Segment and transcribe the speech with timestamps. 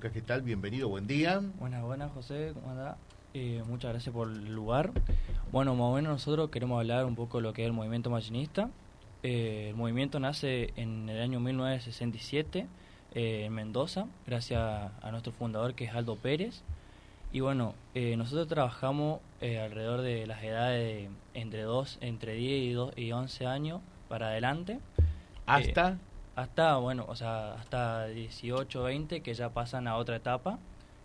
[0.00, 0.40] Lucas, ¿qué tal?
[0.40, 1.42] Bienvenido, buen día.
[1.58, 2.96] Buenas, buenas, José, ¿cómo anda?
[3.34, 4.92] Eh, muchas gracias por el lugar.
[5.52, 8.08] Bueno, más o menos nosotros queremos hablar un poco de lo que es el movimiento
[8.08, 8.70] machinista.
[9.22, 12.66] Eh, el movimiento nace en el año 1967
[13.14, 16.62] eh, en Mendoza, gracias a nuestro fundador que es Aldo Pérez.
[17.30, 22.94] Y bueno, nosotros trabajamos alrededor de las edades de entre, dos, entre 10 y, 2,
[22.96, 24.78] y 11 años para adelante.
[25.44, 25.98] ¿Hasta?
[26.40, 30.58] Hasta, bueno, o sea, hasta 18, 20 que ya pasan a otra etapa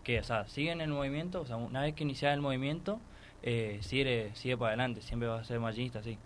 [0.04, 3.00] que, o sea, siguen el movimiento, o sea, una vez que inicia el movimiento,
[3.44, 6.18] eh, sigue, sigue para adelante, siempre va a ser machinista, sí.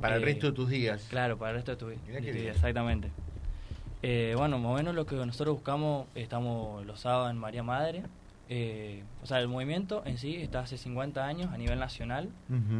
[0.00, 1.06] Para el eh, resto de tus días.
[1.10, 3.10] Claro, para el resto de tu, vida, exactamente.
[4.02, 8.04] Eh, bueno, más o menos lo que nosotros buscamos, estamos los sábados en María Madre.
[9.22, 12.30] O sea, el movimiento en sí está hace 50 años a nivel nacional.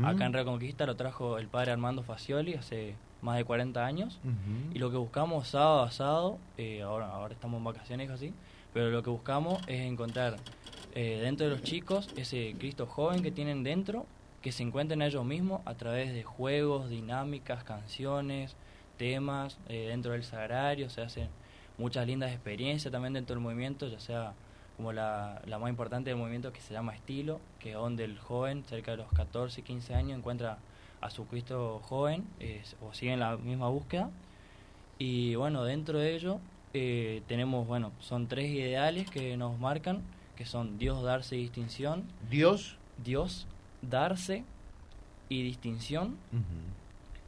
[0.04, 4.18] Acá en Reconquista lo trajo el padre Armando Facioli hace más de 40 años.
[4.72, 6.38] Y lo que buscamos sábado a sábado,
[6.84, 8.32] ahora, ahora estamos en vacaciones así,
[8.72, 10.36] pero lo que buscamos es encontrar
[10.94, 14.06] eh, dentro de los chicos ese Cristo joven que tienen dentro,
[14.42, 18.56] que se encuentren ellos mismos a través de juegos, dinámicas, canciones,
[18.96, 21.28] temas, eh, dentro del sagrario, se hacen
[21.76, 24.32] muchas lindas experiencias también dentro del movimiento, ya sea
[24.78, 28.18] como la, la más importante del movimiento que se llama estilo, que es donde el
[28.18, 30.58] joven, cerca de los 14, 15 años, encuentra
[31.00, 32.24] a su Cristo joven
[32.80, 34.10] o sigue en la misma búsqueda.
[34.98, 36.38] Y bueno, dentro de ello
[36.74, 40.02] eh, tenemos, bueno, son tres ideales que nos marcan,
[40.36, 42.04] que son Dios, darse y distinción.
[42.30, 42.76] Dios.
[43.04, 43.48] Dios,
[43.82, 44.44] darse
[45.28, 46.16] y distinción.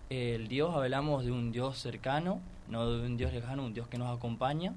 [0.09, 3.99] El Dios, hablamos de un Dios cercano, no de un Dios lejano, un Dios que
[3.99, 4.73] nos acompaña.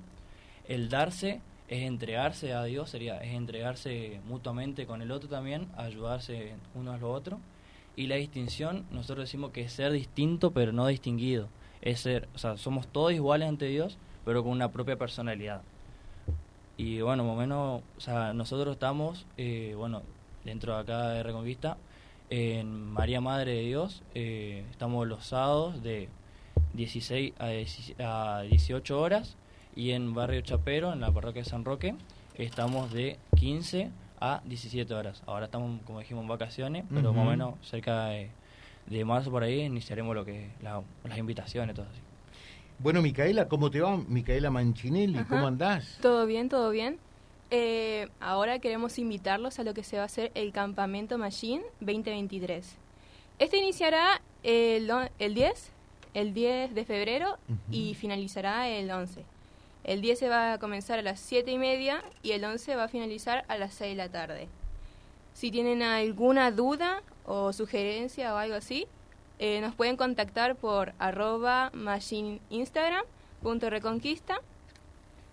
[0.67, 1.39] El darse
[1.73, 6.97] es entregarse a Dios, sería es entregarse mutuamente con el otro también, ayudarse uno a
[6.97, 7.39] lo otro.
[7.95, 11.49] Y la distinción, nosotros decimos que es ser distinto pero no distinguido.
[11.81, 15.63] Es ser, o sea, somos todos iguales ante Dios, pero con una propia personalidad.
[16.77, 20.03] Y bueno, más menos, o sea, nosotros estamos, eh, bueno,
[20.45, 21.77] dentro de acá de Reconquista,
[22.29, 26.09] en María Madre de Dios, eh, estamos los sábados de
[26.73, 27.33] 16
[27.99, 29.37] a 18 horas
[29.75, 31.95] y en Barrio Chapero, en la parroquia de San Roque,
[32.35, 35.21] estamos de 15 a 17 horas.
[35.25, 39.61] Ahora estamos, como dijimos, en vacaciones, pero más o menos cerca de, marzo por ahí
[39.61, 42.01] iniciaremos lo que las invitaciones, todo así.
[42.79, 43.97] Bueno, Micaela, ¿cómo te va?
[43.97, 45.99] Micaela Manchinelli, ¿cómo andás?
[46.01, 46.97] Todo bien, todo bien.
[47.51, 52.77] Eh, ahora queremos invitarlos a lo que se va a hacer el Campamento Machine 2023.
[53.39, 55.71] Este iniciará el, el 10,
[56.13, 57.37] el 10 de febrero
[57.69, 59.23] y finalizará el 11.
[59.83, 62.85] El 10 se va a comenzar a las 7 y media y el 11 va
[62.85, 64.47] a finalizar a las 6 de la tarde.
[65.33, 68.87] Si tienen alguna duda o sugerencia o algo así,
[69.39, 73.03] eh, nos pueden contactar por arroba machine Instagram
[73.41, 74.39] punto reconquista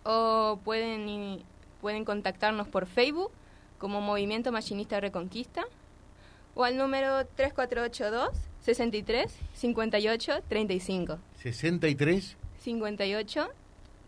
[0.05, 1.43] o pueden,
[1.81, 3.31] pueden contactarnos por Facebook
[3.79, 5.63] como Movimiento Machinista Reconquista
[6.55, 11.19] o al número 3482 63 58 35.
[11.37, 13.60] 63 58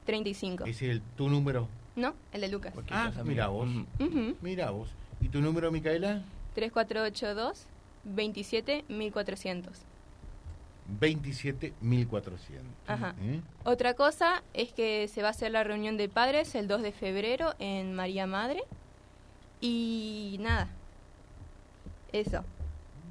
[0.04, 0.64] 35.
[0.64, 1.68] ¿Ese es el, tu número?
[1.96, 2.74] No, el de Lucas.
[2.90, 3.68] Ah, mira vos.
[4.40, 4.88] Mira vos.
[5.20, 6.22] ¿Y tu número, Micaela?
[6.54, 7.66] 3482
[8.04, 9.72] 27400.
[11.00, 12.38] 27.400.
[12.86, 13.14] Ajá.
[13.20, 13.40] ¿Eh?
[13.64, 16.92] Otra cosa es que se va a hacer la reunión de padres el 2 de
[16.92, 18.64] febrero en María Madre.
[19.60, 20.68] Y nada,
[22.12, 22.44] eso.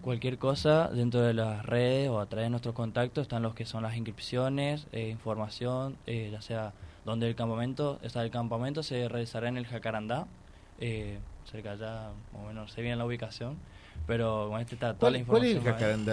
[0.01, 3.65] Cualquier cosa dentro de las redes o a través de nuestros contactos están los que
[3.65, 6.73] son las inscripciones, eh, información, eh, ya sea
[7.05, 10.27] donde el campamento, está el campamento se realizará en el Jacarandá,
[11.45, 13.57] cerca allá, más o menos se viene la ubicación
[14.07, 15.61] pero con este está toda la información.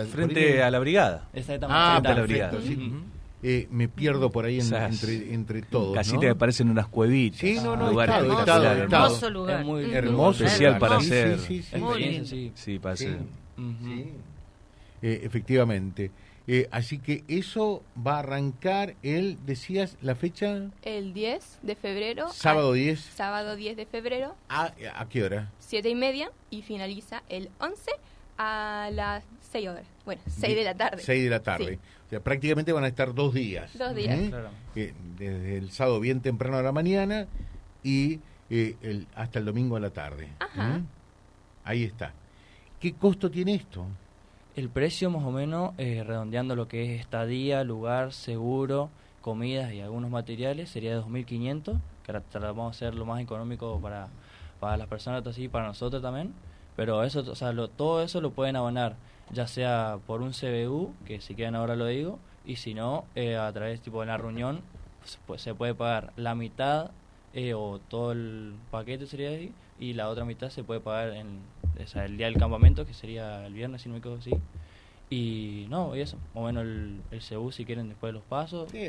[0.09, 1.29] Frente a la brigada.
[1.33, 1.81] Exactamente.
[1.81, 2.59] Ah, frente a la brigada.
[3.41, 5.95] Eh, me pierdo por ahí entre, entre todos.
[5.95, 7.39] Casi te parecen unas cuevitas.
[7.39, 9.61] Sí, no, no, lugares estado, hermoso lugar.
[9.61, 10.45] Es muy hermoso.
[10.45, 11.39] Especial para hacer.
[11.39, 12.53] Sí, sí, sí.
[12.55, 13.19] Sí, para hacer.
[15.03, 16.11] Eh, efectivamente.
[16.47, 20.71] Eh, así que eso va a arrancar el, decías, la fecha.
[20.83, 22.29] El 10 de febrero.
[22.33, 22.99] Sábado 10.
[23.01, 24.35] Sábado 10 de febrero.
[24.49, 25.53] ¿A, a qué hora?
[25.59, 27.91] Siete y media y finaliza el 11
[28.39, 29.85] a las 6 horas.
[30.07, 31.03] Bueno, 6 de la tarde.
[31.03, 31.79] 6 de la tarde.
[32.07, 33.77] O sea, prácticamente van a estar dos días.
[33.77, 34.19] Dos días.
[34.75, 34.95] ¿eh?
[35.19, 37.27] desde el sábado bien temprano a la mañana
[37.83, 40.29] y eh, el, hasta el domingo a la tarde.
[40.39, 40.81] Ajá.
[41.65, 42.15] Ahí está.
[42.81, 43.87] ¿Qué costo tiene esto?
[44.55, 48.89] El precio más o menos, eh, redondeando lo que es estadía, lugar, seguro,
[49.21, 54.07] comidas y algunos materiales, sería de 2.500, que tratamos de hacer lo más económico para,
[54.61, 56.33] para las personas así para nosotros también.
[56.77, 58.95] Pero eso, o sea, todo eso lo pueden abonar,
[59.33, 63.37] ya sea por un CBU, que si quieren ahora lo digo, y si no, eh,
[63.37, 64.61] a través tipo de la reunión,
[65.37, 66.93] se puede pagar la mitad
[67.35, 71.41] eh, o todo el paquete sería así, y la otra mitad se puede pagar en
[71.95, 74.33] el día del campamento, que sería el viernes, si no me equivoco, sí.
[75.11, 78.71] Y no, y eso, o bueno el, el CEU si quieren después de los pasos.
[78.71, 78.85] Sí,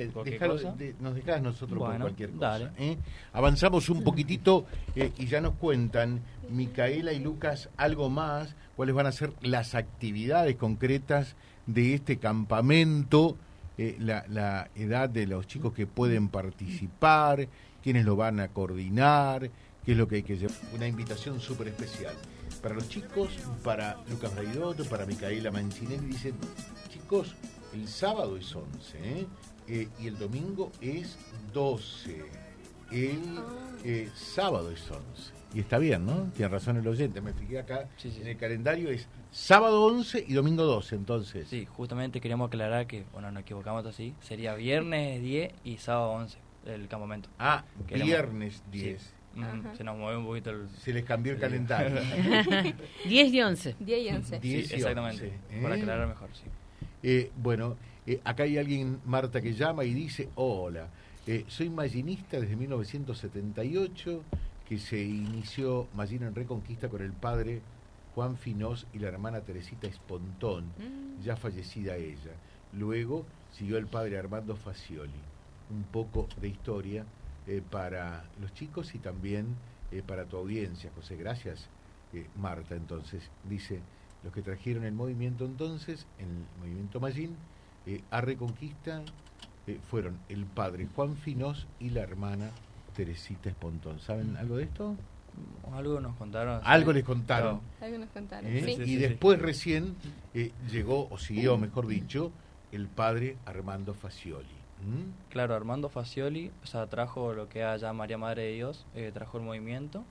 [0.99, 2.73] nos dejás nosotros por cualquier cosa.
[2.77, 2.97] ¿eh?
[3.31, 4.65] Avanzamos un poquitito
[4.97, 6.19] eh, y ya nos cuentan,
[6.49, 11.37] Micaela y Lucas, algo más, cuáles van a ser las actividades concretas
[11.67, 13.37] de este campamento,
[13.77, 17.47] eh, la, la edad de los chicos que pueden participar,
[17.81, 19.49] quiénes lo van a coordinar,
[19.85, 20.57] qué es lo que hay que llevar.
[20.75, 22.13] Una invitación súper especial
[22.61, 23.29] para los chicos,
[23.63, 26.07] para Lucas Braidotto, para Micaela Mancinelli.
[26.07, 26.35] Dicen,
[26.89, 27.35] chicos,
[27.73, 29.27] el sábado es 11 ¿eh?
[29.67, 31.17] Eh, y el domingo es
[31.53, 32.23] 12.
[32.91, 33.45] El ah.
[33.83, 35.33] eh, sábado es 11.
[35.53, 36.31] Y está bien, ¿no?
[36.35, 37.21] Tiene razón el oyente.
[37.21, 41.47] Me fijé acá en el calendario, es sábado 11 y domingo 12, entonces.
[41.47, 44.13] Sí, justamente queríamos aclarar que, bueno, nos equivocamos así.
[44.21, 47.29] Sería viernes 10 y sábado 11 el campamento.
[47.39, 49.18] Ah, viernes 10.
[49.77, 50.69] Se nos mueve un poquito el...
[50.69, 51.99] Se les cambió el calendario.
[53.05, 53.75] 10 y 11.
[53.79, 54.39] 10 y 11.
[54.41, 55.33] Sí, exactamente.
[55.61, 55.81] Para ¿eh?
[55.81, 56.43] aclarar mejor, sí.
[57.03, 60.87] Eh, bueno, eh, acá hay alguien, Marta, que llama y dice, hola,
[61.47, 64.23] soy mallinista desde 1978,
[64.67, 67.61] que se inició Mallina en Reconquista con el padre
[68.15, 71.23] Juan Finós y la hermana Teresita Espontón, mm.
[71.23, 72.31] ya fallecida ella.
[72.73, 75.11] Luego siguió el padre Armando Facioli.
[75.69, 77.05] Un poco de historia
[77.47, 79.55] eh, para los chicos y también
[79.91, 81.15] eh, para tu audiencia, José.
[81.15, 81.67] Gracias,
[82.13, 82.75] eh, Marta.
[82.75, 83.79] Entonces, dice,
[84.23, 86.27] los que trajeron el movimiento entonces, el
[86.59, 87.35] movimiento Mallín,
[88.11, 89.01] a Reconquista
[89.89, 92.51] fueron el padre Juan Finós y la hermana
[92.95, 93.99] Teresita Espontón.
[93.99, 94.95] ¿Saben algo de esto?
[95.73, 96.61] Algo nos contaron.
[96.65, 97.61] Algo les contaron.
[97.81, 98.51] Algo nos contaron.
[98.55, 99.95] y después recién
[100.69, 102.31] llegó, o siguió, mejor dicho,
[102.71, 104.58] el padre Armando Facioli.
[104.85, 105.29] Mm.
[105.29, 109.37] Claro, Armando Facioli, o sea, trajo lo que allá María Madre de Dios, eh, trajo
[109.37, 110.03] el movimiento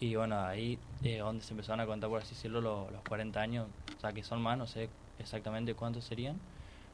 [0.00, 3.68] y bueno, ahí eh, donde se empezaron a contar, por así decirlo, los, 40 años,
[3.96, 4.88] o sea, que son más, no sé
[5.18, 6.36] exactamente cuántos serían,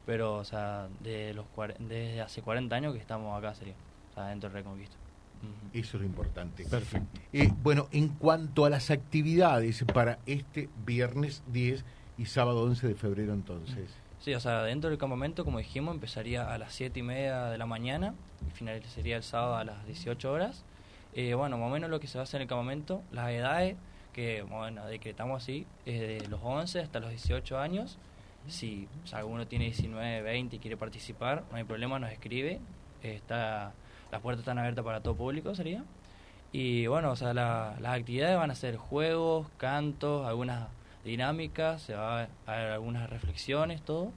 [0.05, 1.45] pero, o sea, de los
[1.79, 3.75] desde hace 40 años que estamos acá sería,
[4.11, 4.95] o sea, dentro del Reconquista.
[5.73, 6.65] Eso es lo importante.
[6.65, 7.21] Perfecto.
[7.31, 11.85] Eh, bueno, en cuanto a las actividades para este viernes 10
[12.17, 13.89] y sábado 11 de febrero entonces.
[14.19, 17.57] Sí, o sea, dentro del campamento, como dijimos, empezaría a las 7 y media de
[17.57, 18.13] la mañana
[18.45, 20.65] y finalizaría el sábado a las 18 horas.
[21.13, 23.77] Eh, bueno, más o menos lo que se va en el campamento, las edades,
[24.11, 27.97] que bueno, decretamos así, es de los 11 hasta los 18 años.
[28.49, 32.59] Si alguno tiene 19, 20 y quiere participar, no hay problema, nos escribe.
[33.01, 33.71] está
[34.11, 35.85] Las puertas están abiertas para todo público, sería.
[36.51, 40.67] Y bueno, o sea, las actividades van a ser juegos, cantos, algunas
[41.03, 44.11] dinámica, se va a ver algunas reflexiones, todo.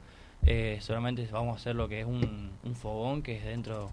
[0.44, 3.90] Eh, solamente vamos a hacer lo que es un, un fogón, que es dentro,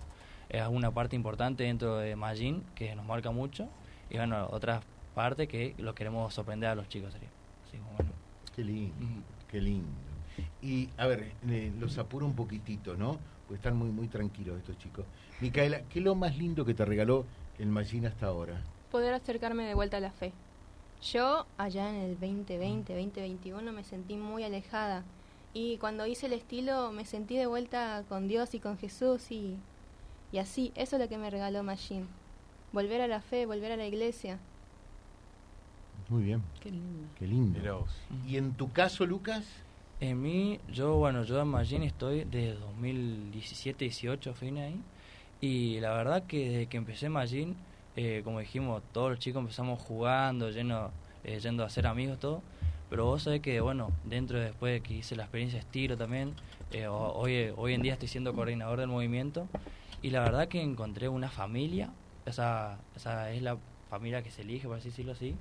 [0.50, 3.68] es una parte importante dentro de Majin, que nos marca mucho.
[4.10, 4.82] Y bueno, otra
[5.14, 7.30] parte que lo queremos sorprender a los chicos sería.
[8.56, 8.96] Qué lindo,
[9.50, 9.88] qué lindo.
[10.62, 11.32] Y a ver,
[11.80, 13.20] los apuro un poquitito, ¿no?
[13.48, 15.06] Porque están muy, muy tranquilos estos chicos.
[15.40, 17.26] Micaela, ¿qué es lo más lindo que te regaló
[17.58, 18.62] el Majin hasta ahora?
[18.92, 20.34] Poder acercarme de vuelta a la fe.
[21.02, 25.04] Yo allá en el 2020, 2021 me sentí muy alejada
[25.54, 29.56] y cuando hice el estilo me sentí de vuelta con Dios y con Jesús y,
[30.32, 32.06] y así, eso es lo que me regaló Machine.
[32.74, 34.40] Volver a la fe, volver a la iglesia.
[36.10, 36.44] Muy bien.
[36.60, 37.08] Qué lindo.
[37.18, 37.88] Qué lindo.
[38.28, 39.46] ¿Y en tu caso, Lucas?
[40.02, 44.82] En mí, yo, bueno, yo en Machine estoy desde 2017-18, fin ahí.
[45.40, 47.56] Y la verdad que desde que empecé Machine
[47.96, 50.92] eh, como dijimos, todos los chicos empezamos jugando, lleno,
[51.24, 52.42] eh, yendo a hacer amigos, todo.
[52.90, 56.34] Pero vos sabés que, bueno, dentro de después de que hice la experiencia estilo también,
[56.72, 59.48] eh, hoy, hoy en día estoy siendo coordinador del movimiento
[60.02, 61.92] y la verdad que encontré una familia,
[62.26, 63.58] esa, esa es la
[63.90, 65.36] familia que se elige, por así decirlo así,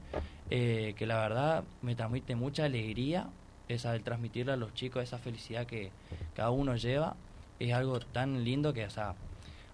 [0.48, 3.28] que la verdad me transmite mucha alegría,
[3.68, 5.90] esa de transmitirle a los chicos esa felicidad que
[6.34, 7.16] cada uno lleva,
[7.58, 9.14] es algo tan lindo que, o sea,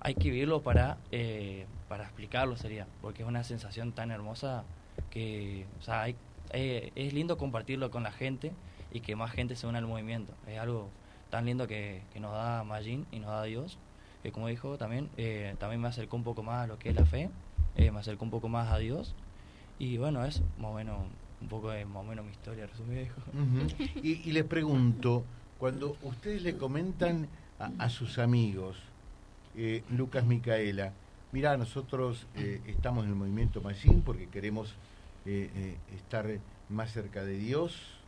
[0.05, 4.65] hay que vivirlo para, eh, para explicarlo sería, porque es una sensación tan hermosa
[5.11, 6.07] que, o sea,
[6.51, 8.53] eh, es lindo compartirlo con la gente
[8.93, 10.35] y que más gente se una al movimiento.
[10.47, 10.91] Es algo
[11.31, 13.79] tan lindo que, que nos da Majin y nos da Dios,
[14.23, 16.95] que como dijo también, eh, también me acercó un poco más a lo que es
[16.95, 17.31] la fe,
[17.75, 19.15] me acercó un poco más a Dios.
[19.79, 20.99] Y bueno, es más o menos,
[21.41, 23.09] un poco de más o menos mi historia resumida.
[24.03, 25.25] y, y, les pregunto,
[25.59, 27.27] cuando ustedes le comentan
[27.59, 28.77] a, a sus amigos,
[29.57, 30.93] eh, Lucas Micaela,
[31.33, 34.75] mira, nosotros eh, estamos en el movimiento Machine porque queremos
[35.27, 36.27] eh, estar
[36.69, 37.99] más cerca de Dios,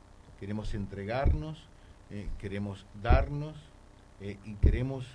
[0.41, 1.59] queremos entregarnos,
[2.39, 3.57] queremos darnos
[4.21, 5.07] y queremos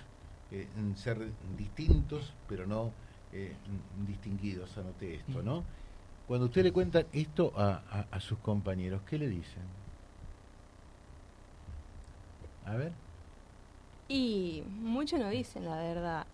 [0.94, 1.18] ser
[1.56, 2.92] distintos, pero no
[4.06, 5.64] distinguidos, anoté esto, ¿no?
[6.28, 9.62] Cuando usted le cuenta esto a, a, sus compañeros, ¿qué le dicen?
[12.66, 12.92] A ver.
[14.12, 16.26] Y mucho no dicen, la verdad.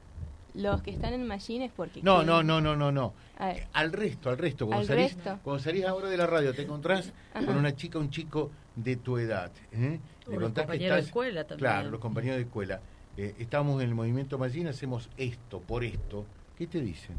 [0.54, 2.02] Los que están en Machine es porque.
[2.02, 3.14] No, no, no, no, no, no.
[3.72, 4.66] Al resto, al resto.
[4.66, 8.50] Cuando, salís, cuando salís ahora de la radio, te encontrás con una chica, un chico
[8.74, 9.52] de tu edad.
[9.72, 10.00] ¿eh?
[10.26, 11.70] los compañeros de escuela también.
[11.70, 12.80] Claro, los compañeros de escuela.
[13.16, 16.26] Eh, estamos en el movimiento Machine, hacemos esto, por esto.
[16.56, 17.14] ¿Qué te dicen?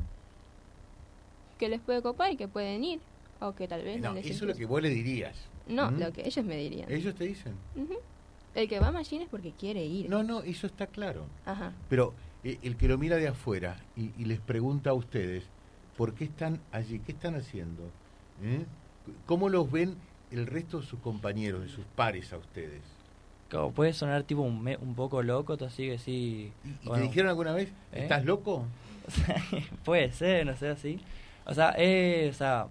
[1.57, 2.99] Que les puede copar y que pueden ir.
[3.39, 5.37] O que tal vez no, Eso es lo que vos le dirías.
[5.67, 5.99] No, ¿Mm?
[5.99, 6.91] lo que ellos me dirían.
[6.91, 7.53] ¿Ellos te dicen?
[8.59, 10.09] El que va a Machine es porque quiere ir.
[10.09, 11.23] No, no, eso está claro.
[11.45, 11.71] Ajá.
[11.87, 12.13] Pero
[12.43, 15.45] eh, el que lo mira de afuera y, les pregunta a ustedes,
[15.95, 16.99] ¿por qué están allí?
[16.99, 17.83] ¿Qué están haciendo?
[18.43, 18.65] ¿Eh?
[19.25, 19.95] ¿Cómo los ven
[20.31, 22.81] el resto de sus compañeros, de sus pares a ustedes?
[23.49, 26.51] Como puede sonar tipo un, un poco loco, así que sí.
[26.83, 28.01] ¿Y, te dijeron alguna vez, ¿Eh?
[28.03, 28.65] estás loco?
[29.85, 30.99] puede ser, no sé, así.
[31.45, 32.67] O sea, eh, o sea,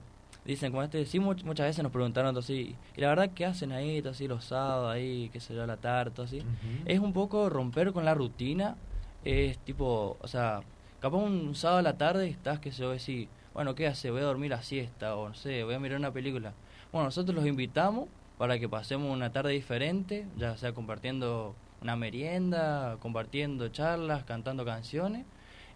[0.49, 4.02] dicen como este, sí, muchas veces nos preguntaron así, y la verdad, ¿qué hacen ahí,
[4.09, 6.43] así, los sábados, ahí, qué se yo, la tarta, así?
[6.87, 8.76] Es un poco romper con la rutina
[9.25, 10.62] es tipo, o sea,
[11.00, 14.11] capaz un sábado a la tarde estás, que se a decir, bueno, ¿qué hace?
[14.11, 16.55] Voy a dormir la siesta, o no sé, voy a mirar una película.
[16.93, 22.97] Bueno, nosotros los invitamos para que pasemos una tarde diferente, ya sea compartiendo una merienda,
[23.00, 25.26] compartiendo charlas, cantando canciones,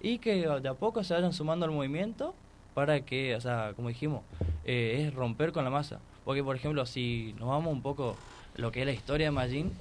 [0.01, 2.35] y que de a poco se vayan sumando al movimiento
[2.75, 4.23] para que, o sea, como dijimos,
[4.65, 6.01] eh, es romper con la masa.
[6.25, 8.17] Porque, por ejemplo, si nos vamos un poco
[8.57, 9.73] lo que es la historia de Magín,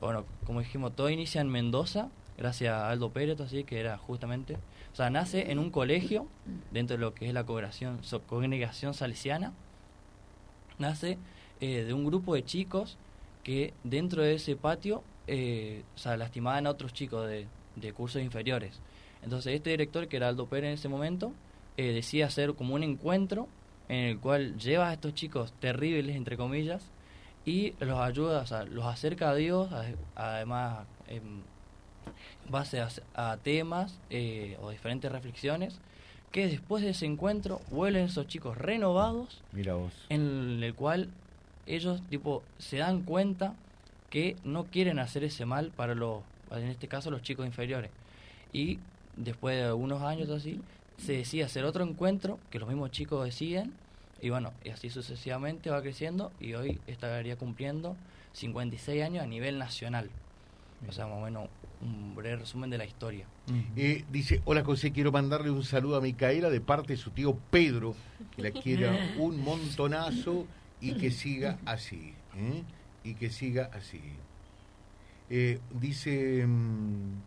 [0.00, 4.56] bueno, como dijimos, todo inicia en Mendoza, gracias a Aldo Pérez, así que era justamente,
[4.92, 6.26] o sea, nace en un colegio,
[6.70, 9.52] dentro de lo que es la congregación, congregación salesiana,
[10.78, 11.18] nace
[11.60, 12.96] eh, de un grupo de chicos
[13.42, 18.22] que dentro de ese patio, eh, o sea, lastimaban a otros chicos de, de, cursos
[18.22, 18.80] inferiores.
[19.22, 21.32] Entonces este director, que era Aldo Pérez en ese momento,
[21.78, 23.48] eh, decide hacer como un encuentro
[23.88, 26.90] en el cual lleva a estos chicos terribles, entre comillas,
[27.46, 29.70] y los ayuda, o sea, los acerca a Dios,
[30.16, 31.40] además em,
[32.50, 35.78] base a, temas eh, o diferentes reflexiones
[36.32, 39.92] que después de ese encuentro vuelven esos chicos renovados Mira vos.
[40.08, 41.10] en el cual
[41.66, 43.54] ellos tipo se dan cuenta
[44.10, 47.90] que no quieren hacer ese mal para los en este caso los chicos inferiores
[48.52, 48.78] y
[49.16, 50.60] después de unos años así
[50.98, 53.72] se decide hacer otro encuentro que los mismos chicos deciden
[54.20, 57.96] y bueno y así sucesivamente va creciendo y hoy estaría cumpliendo
[58.32, 60.10] 56 años a nivel nacional
[60.86, 61.48] o sea más o menos
[61.80, 63.26] un breve resumen de la historia.
[63.76, 67.36] Eh, dice, hola José, quiero mandarle un saludo a Micaela de parte de su tío
[67.50, 67.94] Pedro,
[68.34, 68.88] que la quiere
[69.18, 70.46] un montonazo
[70.80, 72.14] y que siga así.
[72.36, 72.62] ¿eh?
[73.04, 74.00] Y que siga así.
[75.30, 77.20] Eh, dice, mm,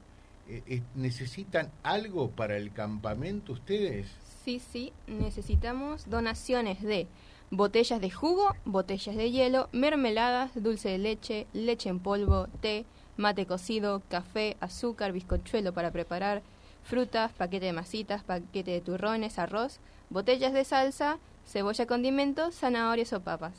[0.96, 4.08] ¿necesitan algo para el campamento ustedes?
[4.44, 7.08] Sí, sí, necesitamos donaciones de
[7.52, 12.86] botellas de jugo, botellas de hielo, mermeladas, dulce de leche, leche en polvo, té,
[13.18, 16.42] mate cocido, café, azúcar, bizcochuelo para preparar,
[16.84, 19.80] frutas, paquete de masitas, paquete de turrones, arroz,
[20.10, 23.54] botellas de salsa, cebolla, condimentos, zanahorias o papas.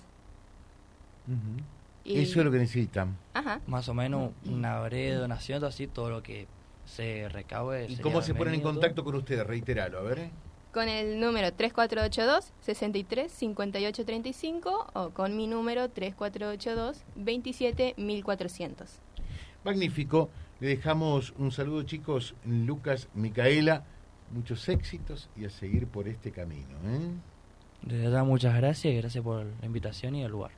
[2.05, 3.17] Eso es lo que necesitan.
[3.35, 3.61] Ajá.
[3.67, 6.47] Más o menos una breve donación, así todo lo que
[6.85, 7.87] se recabe.
[7.89, 9.47] ¿Y cómo se ponen en contacto con ustedes?
[9.47, 10.31] Reiteralo, a ver.
[10.73, 19.01] Con el número 3482 63 58 35 o con mi número 3482 27 1400.
[19.65, 20.31] Magnífico.
[20.61, 22.35] Le dejamos un saludo, chicos.
[22.45, 23.85] Lucas, Micaela,
[24.31, 26.77] muchos éxitos y a seguir por este camino.
[26.85, 27.11] ¿eh?
[27.83, 30.53] De verdad, muchas gracias y gracias por la invitación y el lugar.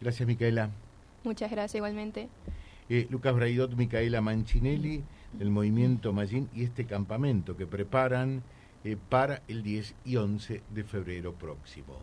[0.00, 0.70] Gracias, Micaela.
[1.24, 2.28] Muchas gracias, igualmente.
[2.88, 8.42] Eh, Lucas Braidot, Micaela Manchinelli, del movimiento Magín y este campamento que preparan
[8.84, 11.96] eh, para el 10 y 11 de febrero próximo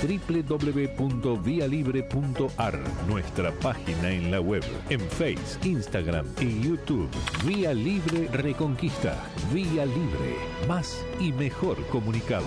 [0.00, 7.10] www.vialibre.ar, nuestra página en la web, en Face, Instagram y YouTube.
[7.44, 9.22] Vía Libre Reconquista.
[9.52, 10.36] Vía Libre.
[10.66, 12.46] Más y mejor comunicados.